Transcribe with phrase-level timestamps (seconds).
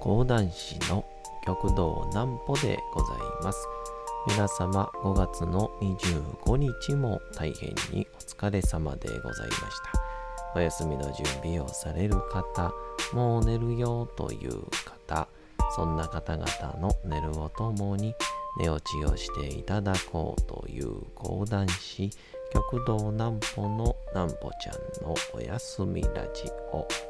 [0.00, 1.04] 講談師の
[1.44, 3.58] 極道南歩でございます。
[4.28, 9.92] 皆様5月の25日も大変にお疲れ様でございました。
[10.54, 12.72] お休みの準備をされる方、
[13.12, 14.62] もう寝るよという
[15.06, 15.28] 方、
[15.76, 16.46] そんな方々
[16.80, 18.14] の寝るをともに
[18.58, 22.10] 寝落ちをしていただこうという講談師、
[22.52, 27.09] 極道南歩の南歩ちゃんのおやすみラジオ。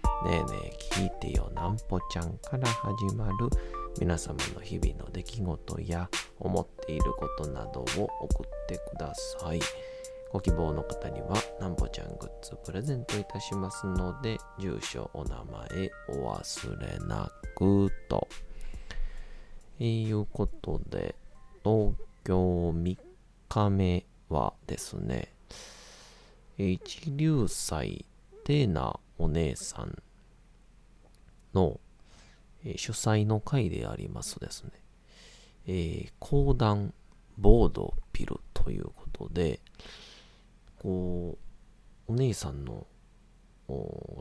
[0.23, 3.33] ねえねえ聞いてよなんぽちゃんから始まる
[3.99, 7.83] 皆様の日々の出来事や思っていることなどを
[8.21, 9.59] 送ってください。
[10.31, 18.27] ご希望の方にはなんぽちゃんグッズプレゼントいたしますので住所お名前お忘れなくと。
[19.79, 21.15] えー、いうことで
[21.63, 22.97] 東京3
[23.49, 25.33] 日目はですね
[26.57, 28.05] 一流祭
[28.43, 30.01] テーナお姉さん
[31.53, 31.79] の、
[32.63, 34.71] え主催の会でありますですね、
[35.67, 36.93] えー講談
[37.37, 39.59] ボードピルということで、
[40.79, 41.37] こ
[42.07, 42.85] う、お姉さんの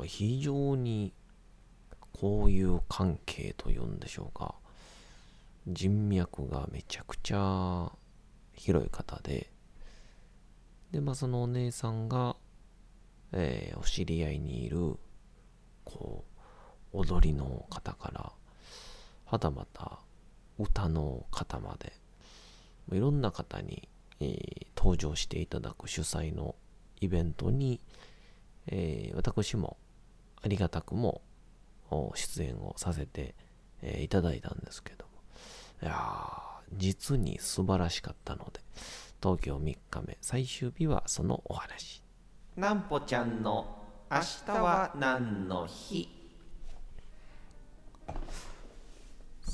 [0.05, 1.13] 非常に
[2.13, 4.55] こういう関係というんでしょうか、
[5.67, 7.91] 人脈がめちゃくちゃ
[8.55, 9.51] 広い方で、
[10.93, 12.37] で、まあそのお姉さんが、
[13.33, 14.97] えーお知り合いにいる、
[15.85, 16.25] こ、
[16.93, 18.33] 踊りの方から、
[19.27, 19.99] はたまた
[20.59, 21.93] 歌の方まで、
[22.93, 23.89] いろんな方に、
[24.21, 26.55] えー登場していただく主催の
[27.03, 27.81] イベントに、
[28.67, 29.77] えー私も
[30.43, 31.21] ありがたくも
[32.15, 33.35] 出演をさせて、
[33.83, 35.11] えーいただいたんですけども、
[35.83, 36.41] いや
[36.73, 38.61] 実に素晴らしかったので、
[39.23, 42.03] 東京3日目、最終日はそのお話。
[42.57, 46.20] なんぽちゃんの明日は何の日？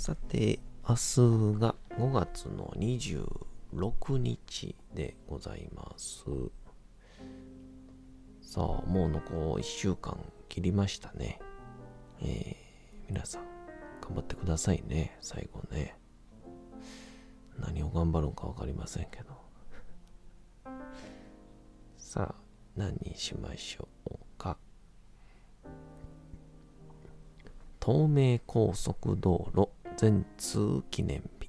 [0.06, 6.22] さて、明日が5月の26日でございます。
[8.40, 10.16] さあ、もう残1週間
[10.48, 11.40] 切りましたね。
[12.22, 13.42] えー皆さん、
[14.00, 15.98] 頑張ってくださいね、最後ね。
[17.58, 19.34] 何を頑張るんか分かりませんけど。
[21.98, 22.34] さあ、
[22.76, 24.56] 何にしましょうか。
[27.84, 31.48] 東名高速道路全通記念日。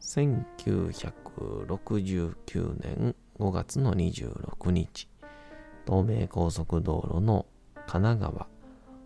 [0.00, 5.08] 1969年5月の26日、
[5.86, 7.46] 東名高速道路の
[7.86, 8.46] 神奈川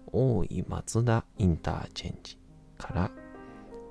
[0.06, 2.38] 大井松田インターチェンジ
[2.78, 3.10] から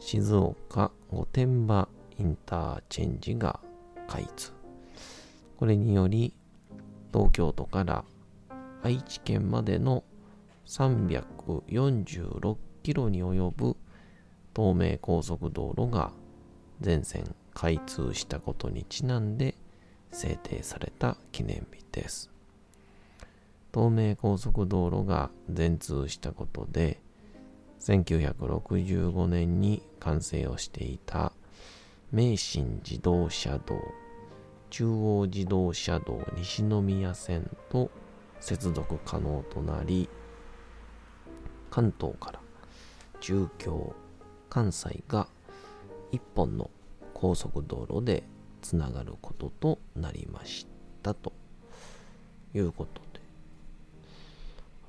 [0.01, 1.87] 静岡御殿場
[2.19, 3.61] インターチェンジが
[4.07, 4.51] 開通。
[5.55, 6.35] これにより
[7.13, 8.03] 東京都から
[8.81, 10.03] 愛知県までの
[10.65, 13.75] 346キロに及ぶ
[14.55, 16.11] 東名高速道路が
[16.81, 19.55] 全線開通したことにちなんで
[20.11, 22.29] 制定された記念日です。
[23.73, 27.01] 東名高速道路が全通したことで
[27.79, 31.33] 1965年に完成をしていた
[32.11, 33.75] 名神自動車道
[34.69, 37.89] 中央自動車道西宮線と
[38.39, 40.07] 接続可能となり
[41.71, 42.42] 関東から
[43.23, 43.95] 中京
[44.49, 45.27] 関西が
[46.11, 46.69] 一本の
[47.13, 48.21] 高速道路で
[48.61, 50.67] つながることとなりまし
[51.01, 51.31] たと
[52.53, 53.21] いうことで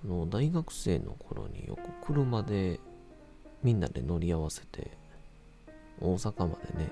[0.04, 2.80] あの大学生の頃によく車で
[3.62, 4.90] みんなで乗り合わせて
[6.00, 6.90] 大阪までね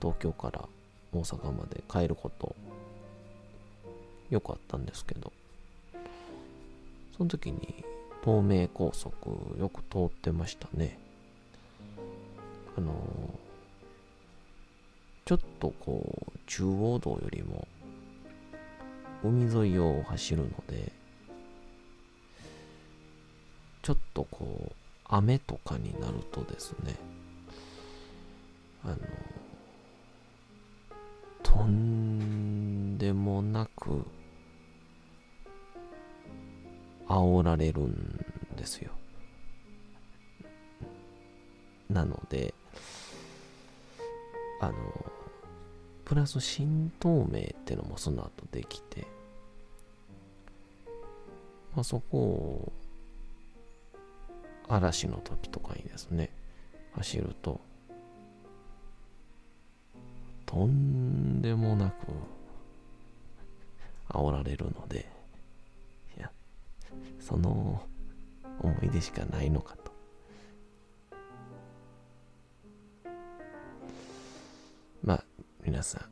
[0.00, 0.68] 東京から
[1.12, 2.54] 大阪まで帰ること
[4.30, 5.32] よくあったんですけど
[7.16, 7.84] その時に
[8.24, 9.14] 東名高速
[9.58, 10.98] よく通ってましたね。
[12.76, 12.94] あの
[15.26, 17.68] ちょっとこう中央道よりも
[19.22, 20.92] 海沿いを走るので
[23.82, 24.72] ちょっとこう
[25.04, 26.96] 雨とかになるとですね
[28.84, 28.96] あの
[31.42, 34.04] とんでもなく
[37.06, 38.13] 煽られるん
[38.64, 38.92] ですよ。
[41.90, 42.54] なので、
[44.60, 44.74] あの、
[46.06, 49.06] プラス新東名ってのもその後できて、
[51.74, 52.72] まあ、そこを
[54.66, 56.30] 嵐の時とかにですね、
[56.94, 57.60] 走ると、
[60.46, 62.06] とんでもなく
[64.08, 65.06] 煽られるので、
[66.16, 66.30] いや、
[67.20, 67.82] その
[68.60, 69.92] 思い出しかないのかと。
[75.02, 75.24] まあ、
[75.62, 76.02] 皆さん、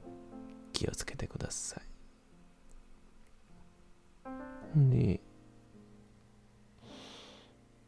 [0.73, 1.93] 気をつけてください。
[4.79, 5.21] んで、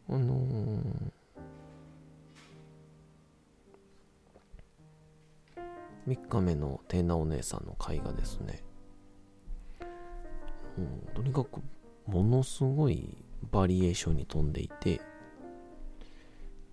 [0.08, 8.62] あのー、3日目のテーナお姉さんの会がですね、
[10.78, 11.60] うん、とにかく
[12.06, 15.00] ものすごいバリエーションに飛んでいて、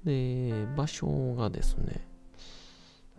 [0.04, 2.08] で、場所がですね、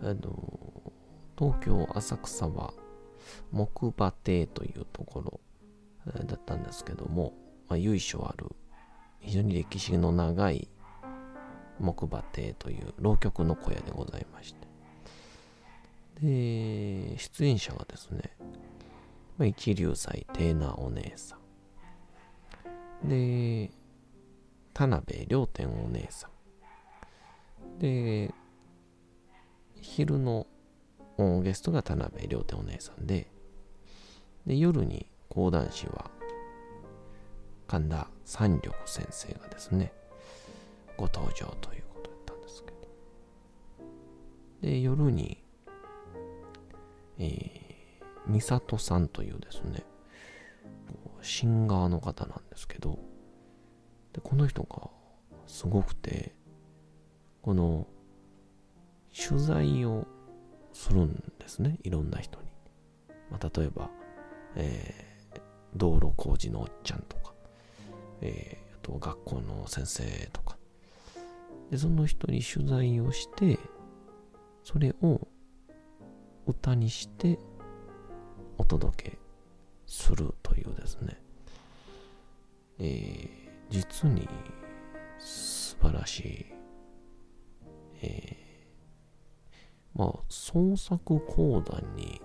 [0.03, 0.93] あの、
[1.39, 2.73] 東京浅草は
[3.51, 5.41] 木馬亭というとこ
[6.07, 7.33] ろだったんですけども、
[7.69, 8.47] まあ、由緒ある
[9.21, 10.69] 非常に歴史の長い
[11.79, 14.69] 木馬亭という浪曲の小屋でございまして。
[16.21, 18.37] で出演者がですね、
[19.39, 21.42] ま、一流祭テーナお姉さん。
[23.05, 23.71] で
[24.75, 26.29] 田辺良天お姉さ
[27.77, 28.33] んで
[29.81, 30.47] 昼の
[31.43, 33.29] ゲストが田辺良天お姉さんで
[34.47, 36.11] で夜に講談師は
[37.73, 39.95] 神田三緑先生がですね、
[40.99, 42.77] ご登場ということだったんですけど。
[44.61, 45.43] で、夜に、
[47.19, 49.87] えー、美里さんというですね、
[51.23, 52.99] シンガーの方なんですけど、
[54.13, 54.91] で、この人が
[55.47, 56.35] すごくて、
[57.41, 57.87] この、
[59.15, 60.07] 取材を
[60.73, 62.47] するんですね、いろんな人に。
[63.31, 63.91] まあ、例えば、
[64.57, 65.41] えー、
[65.77, 67.33] 道路工事のおっちゃんとか、
[68.21, 70.03] えー、あと学校の先生
[70.33, 70.57] とか。
[71.71, 73.59] で、その人に取材をして、
[74.63, 75.27] それを
[76.47, 77.39] 歌にして
[78.59, 79.19] お届け
[79.93, 81.21] するというですね、
[82.79, 83.29] えー、
[83.69, 84.27] 実に
[85.19, 86.47] 素晴らしい、
[88.01, 92.23] えー、まあ、創作講談に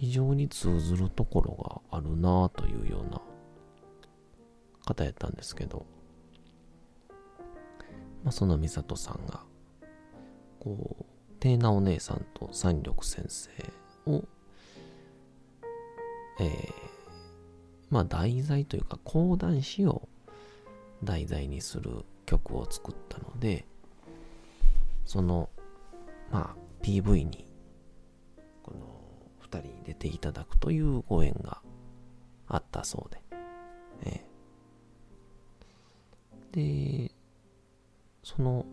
[0.00, 3.22] 非常に通ずるところがあるなというような
[4.84, 5.86] 方やったんですけど、
[8.24, 9.44] まあ、その美里さんが、
[10.58, 11.04] こう、
[11.38, 13.50] テーナお姉さんと三緑先生
[14.10, 14.24] を、
[16.40, 16.72] えー、
[17.90, 20.08] まあ題材というか講談師を
[21.02, 23.66] 題材にする曲を作ったので、
[25.04, 25.50] その、
[26.30, 27.46] まあ PV に、
[28.62, 28.80] この
[29.40, 31.60] 二人に出ていただくというご縁が
[32.48, 33.22] あったそうで、
[34.04, 37.08] えー。
[37.08, 37.12] で、
[38.22, 38.64] その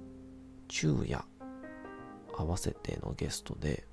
[0.70, 1.24] 昼夜
[2.34, 3.84] 合わせてのゲストで、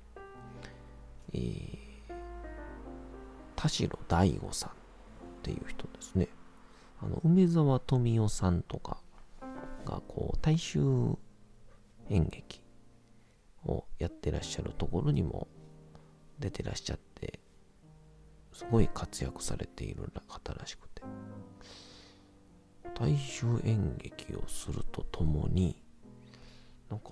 [1.33, 1.88] えー、
[3.59, 4.73] 田代大吾さんっ
[5.43, 6.29] ていう人ですね。
[7.01, 9.01] あの、梅沢富美男さんとか
[9.83, 10.79] が、こう、大衆
[12.09, 12.61] 演劇
[13.65, 15.49] をやってらっしゃるところにも
[16.39, 17.41] 出てらっしゃって、
[18.53, 21.01] すごい活躍されている方らしくて。
[22.95, 25.81] 大衆演劇をするとともに
[26.89, 27.11] なんか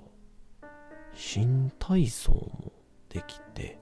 [1.14, 2.72] 新体操も
[3.10, 3.78] できて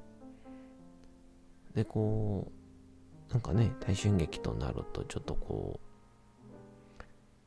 [1.75, 2.51] でこ
[3.29, 7.03] うなんかね大衆劇となるとちょっとこう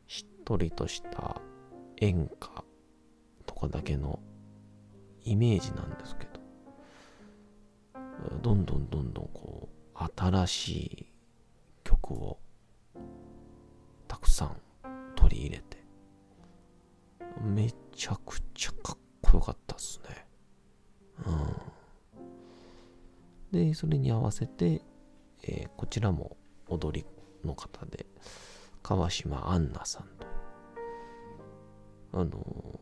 [0.06, 1.40] しっとりとした
[2.00, 2.64] 演歌
[3.46, 4.20] とかだけの
[5.24, 6.40] イメージなんですけど
[8.42, 11.06] どんどんどんどんこう新しい
[11.84, 12.38] 曲を
[14.06, 14.56] たくさん
[15.16, 15.78] 取り入れて、
[17.42, 18.97] めちゃくちゃかっ
[23.78, 24.82] それに合わせて、
[25.44, 27.06] えー、こちらも踊り
[27.46, 28.06] の方で、
[28.82, 30.26] 川島アンナさんと。
[32.12, 32.80] あの、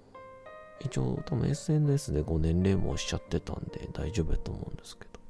[0.80, 5.20] 一応多分 SNS でご年齢もおっしゃってたんで大丈夫やと思うんですけど、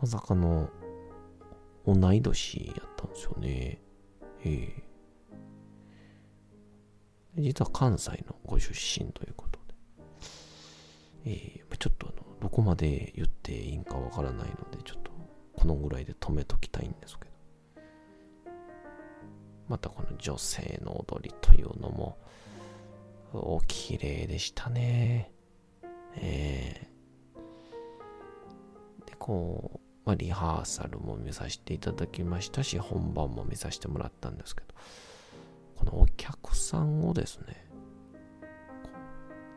[0.00, 0.70] まさかの
[1.84, 3.82] 同い年やったんですよね。
[4.44, 9.58] えー、実は関西のご出身ということ
[11.24, 15.10] で、えー、ちょっとあの、どこまで言っていいんかわからないので、ちょっと
[15.54, 17.30] このぐらいで止めときたいんですけど、
[19.68, 22.18] またこの女性の踊りというのも、
[23.32, 25.30] お綺麗でしたね。
[26.16, 34.74] えー、で、こう、まあ、リハーサルも見させていただきましたし、本番も見させてもらったんですけど、
[35.76, 37.70] このお客さんをですね、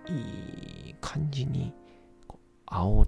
[0.09, 1.73] いい感じに
[2.73, 3.07] 煽っ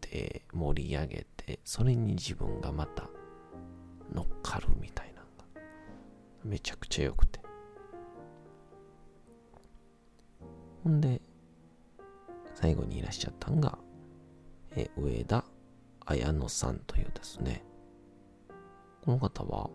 [0.00, 3.10] て盛り上げて、それに自分がまた
[4.14, 5.60] 乗っかるみたいなのが
[6.44, 7.40] めちゃくちゃ良くて。
[10.84, 11.20] ほんで、
[12.54, 13.76] 最後にいらっしゃったんが、
[14.76, 15.44] え上田
[16.06, 17.64] 綾乃さんというですね、
[19.04, 19.70] この方は、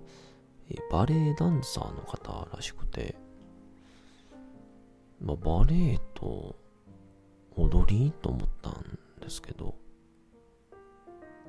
[0.70, 3.18] えバレエダンサーの方らしくて、
[5.20, 6.56] まあ、バレエと
[7.58, 9.76] 踊りと思ったんですけど、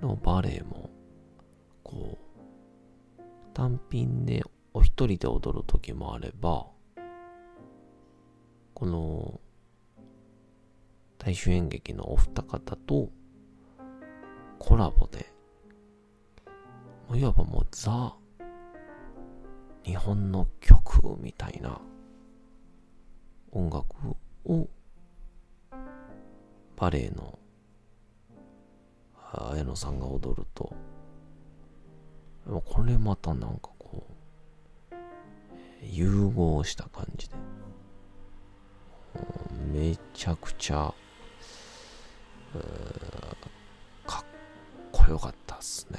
[0.01, 0.91] でもバレエも、
[1.83, 3.23] こう、
[3.53, 6.67] 単品でお一人で踊る時もあれば、
[8.75, 9.41] この、
[11.19, 13.11] 大衆演劇のお二方と
[14.59, 15.33] コラボで、
[17.15, 18.15] いわばもうザ、
[19.85, 21.81] 日本の曲みたいな
[23.53, 23.85] 音楽
[24.45, 24.69] を
[26.77, 27.40] バレエの
[29.33, 30.73] 綾野さんが踊ると。
[32.65, 34.07] これまたなんかこ
[34.91, 34.95] う
[35.83, 37.37] 融合した感じで。
[39.73, 40.93] めちゃくちゃ
[44.07, 44.25] かっ
[44.91, 45.99] こよかったっすね。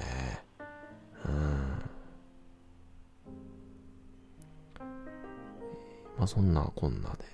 [1.26, 1.32] うん。
[6.18, 7.26] まあそんなこんなで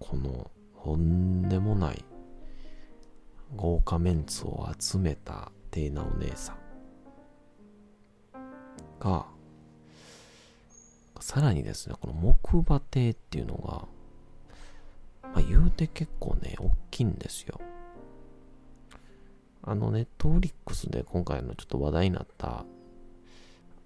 [0.00, 0.50] この
[0.88, 2.04] とんでもない
[3.56, 6.56] 豪華メンツを集めたテイナお姉さん
[9.00, 9.26] が、
[11.20, 13.86] さらにですね、この木馬亭っていうのが、
[15.22, 17.60] まあ、言うて結構ね、大きいんですよ。
[19.62, 22.64] あの、ネットフリックスで今回のちょっと話題になった、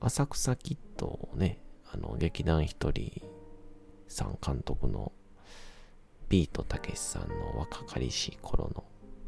[0.01, 1.59] 浅草キッドをね、
[1.93, 3.23] あの、劇団ひとり
[4.09, 5.13] さん監督の
[6.29, 8.85] ビートたけしさんの若かりしい頃の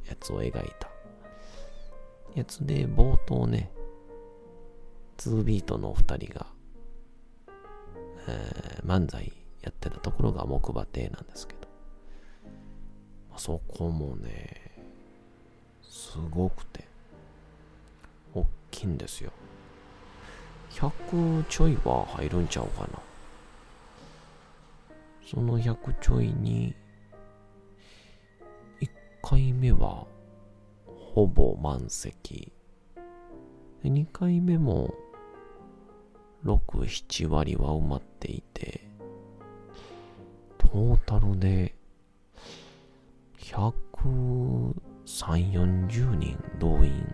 [0.09, 0.89] やつを描いた。
[2.35, 3.71] やつで冒頭ね
[5.19, 6.47] 2ビートのお二人が、
[8.27, 9.33] えー、漫才
[9.63, 11.69] やってたところが木馬亭なんですけど、
[13.37, 14.73] そこもね
[15.83, 16.85] すごくて
[18.35, 19.31] 大きいんですよ。
[20.73, 22.99] 100ちょいは入るんちゃうかな。
[25.25, 26.75] その100ちょいに
[29.35, 30.07] 回目は
[30.87, 32.53] ほぼ満席。
[33.83, 34.95] 2回目も
[36.45, 38.89] 6、7割は埋まっていて、
[40.57, 41.75] トータルで
[43.41, 44.75] 130、
[45.05, 47.05] 40人動員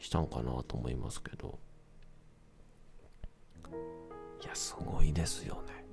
[0.00, 1.56] したんかなと思いますけど、
[4.42, 5.84] いや、すごいですよね。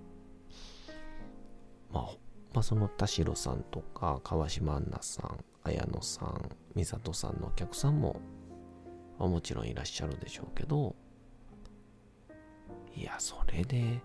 [1.91, 2.26] まあ、
[2.57, 8.19] まあ、その田代さんとか川島アンナさん綾野さん美里さんのお客さんも、
[9.19, 10.95] もちろんいらっしゃるでしょうけど
[12.95, 14.01] いやそれで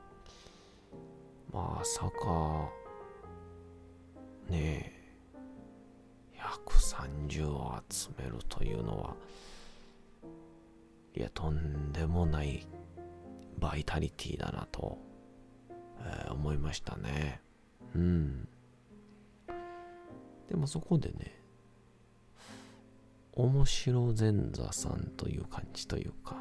[1.50, 2.68] まさか
[4.50, 4.92] ね
[5.32, 9.16] え130を集めるというのは
[11.14, 12.66] いやとんでもない
[13.56, 14.99] バイタリティだなと、
[16.00, 17.40] えー、思いましたね。
[17.94, 18.49] うん。
[20.49, 21.40] でもそこでね、
[23.32, 26.37] 面白前座さんという感じというか、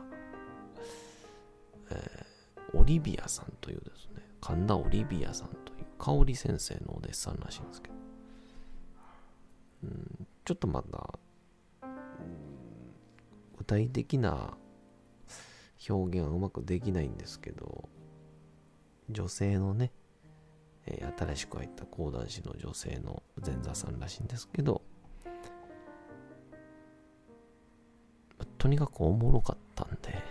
[1.89, 7.95] えー、オリビアさんというですね、神田オリビアさんという香織先生のお弟子さんらしいんですけど、
[9.83, 11.19] うん、ちょっとまだ、
[13.57, 14.57] 具体的な
[15.89, 17.87] 表現はうまくできないんですけど、
[19.09, 19.91] 女性のね、
[20.91, 24.81] えー、新しく入った講談師の女性の前座さんらしいんですけど、
[28.57, 30.21] とにかくおもろかったんで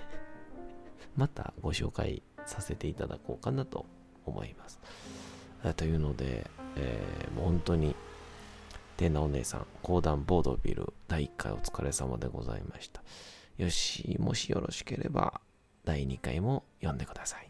[1.16, 3.86] またご紹介させていただこうかなと
[4.24, 4.80] 思います。
[5.76, 7.94] というので、えー、もう本当に、
[8.96, 13.02] テーナお姉さん、講談ボードビル第1回お疲れ様でございました。
[13.58, 15.40] よし、もしよろしければ、
[15.84, 17.49] 第2回も読んでください。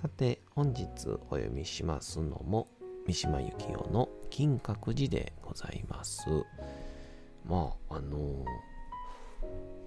[0.00, 0.84] さて本日
[1.30, 2.68] お読みしますのも
[3.06, 6.26] 三島由紀夫の金閣寺でございます。
[7.48, 8.18] まああの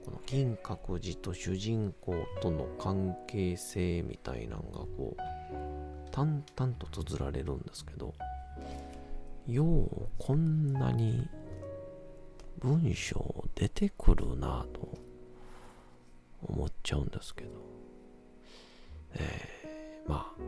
[0.04, 5.22] この金閣寺と主人公との関係性みたいなのがこう
[6.12, 8.16] 淡々と綴られるんですけど
[9.46, 11.28] ようこんなに
[12.58, 14.90] 文章出てくるなと
[16.42, 17.52] 思っちゃうんですけど、
[19.14, 19.59] えー、
[20.10, 20.42] まあ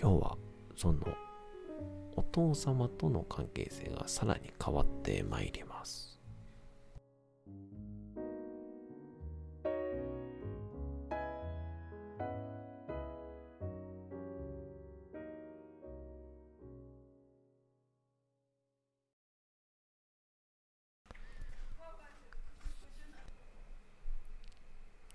[0.00, 0.38] 今日は
[0.74, 1.06] その
[2.16, 6.18] お父様との関係性がさらに変わってまいります。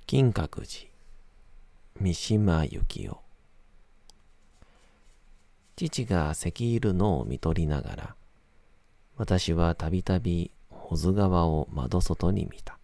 [0.05, 0.91] 金閣寺
[1.99, 3.30] 三島由紀夫
[5.89, 8.15] 父が石いるのを見取りながら
[9.15, 12.77] 私はたびたび保津川を窓外に見た。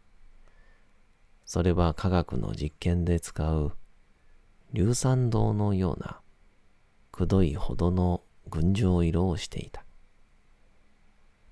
[1.46, 3.74] それは科学の実験で使う
[4.74, 6.20] 硫酸銅のような
[7.12, 9.84] くどいほどの群青色をしていた。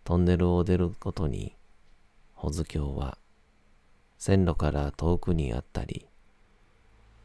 [0.03, 1.55] トンネルを出ることに
[2.33, 3.17] 保津峡は
[4.17, 6.07] 線路から遠くにあったり、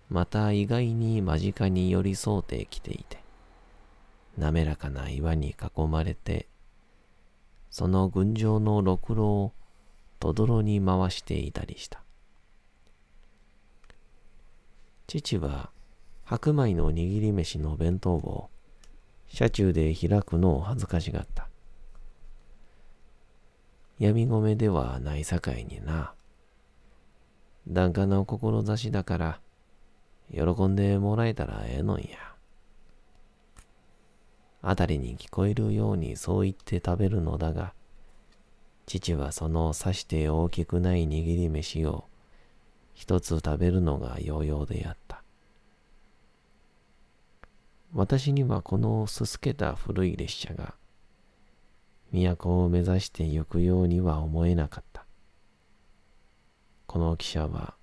[0.09, 3.29] また意外に間近に寄り添うてきていて、
[4.40, 6.48] 滑らかな岩に囲まれて、
[7.70, 9.53] その群青のろくろを
[10.18, 12.03] とどろに回していたりした。
[15.07, 15.70] 父は
[16.24, 18.48] 白米の握り飯の弁当を
[19.29, 21.48] 車中で開くのを恥ずかしがった。
[23.98, 26.14] 闇米ではないさかいにな。
[27.68, 29.40] 檀家の志だから、
[30.33, 32.29] 喜んでもらえたらええのんや。
[34.62, 37.72] あたりに聞こえるようにそう言って食べるのだが、
[38.86, 42.04] 父はその刺して大きくない握り飯を
[42.92, 45.22] 一つ食べるのがようようであった。
[47.94, 50.74] 私にはこのすすけた古い列車が
[52.12, 55.06] 都を目指して行くようには思えなかった。
[56.86, 57.74] この汽車は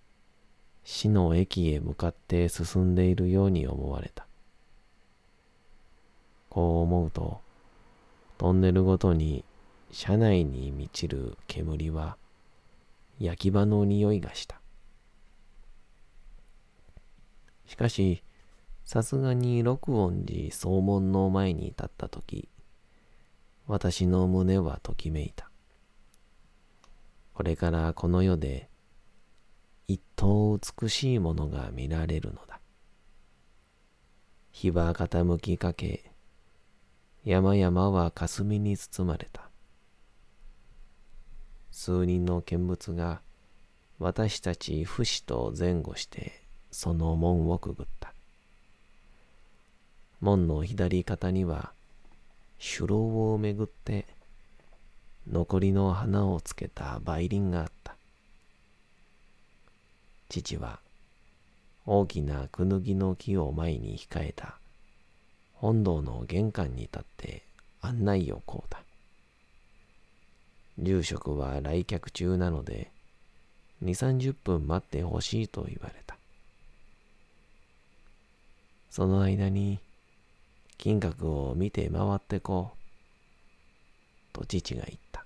[0.84, 4.27] 死の駅へ向かって進んでいるように思われた。
[6.58, 7.40] こう思うと、
[8.40, 9.46] トンネルごとに
[9.92, 12.18] 車内に満ちる煙は
[13.20, 14.60] 焼き場の匂いがした。
[17.68, 18.24] しかし、
[18.86, 22.50] さすがに六音寺総門の前に立ったとき、
[23.68, 25.52] 私の胸はときめいた。
[27.36, 28.68] これからこの世で
[29.88, 32.60] 一等美しいものが見られるのだ。
[34.52, 36.17] 日は傾きかけ、
[37.28, 39.42] 山々は霞に包まれた。
[41.72, 43.20] 数人の見物が
[44.00, 48.14] 私たち不死と前後してその門をくぐった。
[50.22, 51.74] 門の左肩には
[52.60, 54.06] 手牢をめぐって
[55.30, 57.98] 残りの花をつけた梅林があった。
[60.30, 60.80] 父は
[61.86, 64.58] 大きなクヌギの木を前に控えた
[65.60, 67.44] 本堂の玄関に立って
[67.82, 68.82] 案内をこうた。
[70.78, 72.92] 住職は来客中なので、
[73.82, 76.18] 二三十分待ってほしいと言われた。
[78.90, 79.80] その間に、
[80.78, 84.34] 金閣を見て回ってこう。
[84.34, 85.26] と父が言った。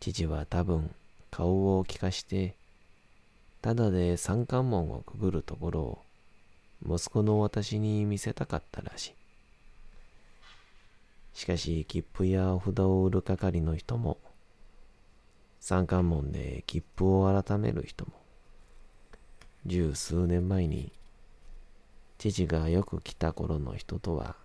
[0.00, 0.90] 父は多分
[1.30, 2.54] 顔を利かして
[3.62, 5.98] ただで三関門をくぐるところを
[6.84, 9.14] 息子の私に見せたかったらしい。
[11.34, 14.18] しかし切符やお札を売る係の人も
[15.60, 18.12] 三関門で切符を改める人も
[19.64, 20.92] 十数年前に
[22.18, 24.36] 父がよく来た頃の人とは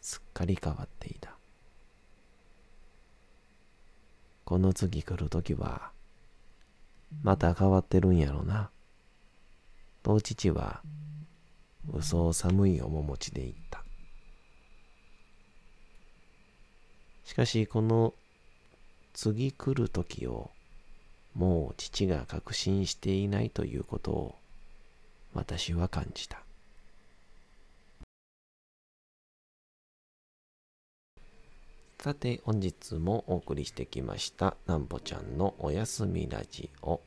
[0.00, 1.34] すっかり変わっていた。
[4.44, 5.90] この次来るときは
[7.22, 8.70] また変わってるんやろな。
[10.02, 10.82] と父は
[11.92, 13.84] 嘘寒い面持ちで言った。
[17.24, 18.14] しかしこの
[19.12, 20.50] 次来る時を
[21.34, 24.34] もう父が確信していないということを
[25.34, 26.42] 私は感じた。
[32.00, 37.00] さて本日もお送りしてきましたなんぽちゃんのおやすみラジオ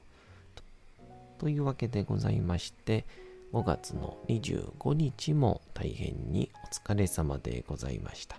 [1.38, 3.06] というわけでございまして
[3.54, 8.38] 5月の25日も大変にお疲れ様でございました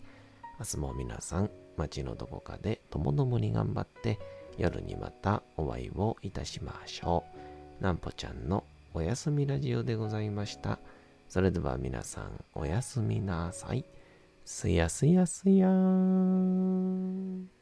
[0.58, 4.18] 明日も皆さん街のどこかでともどもに頑張って
[4.58, 7.24] 夜にまたお会いをいたしましょ
[7.80, 10.78] うなんぽちゃんのおやすみラジオでございました
[11.32, 13.86] それでは皆さんおやすみなさい。
[14.44, 17.61] すやすやすやーん。